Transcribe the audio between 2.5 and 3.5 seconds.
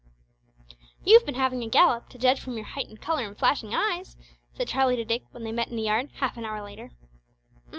your heightened colour and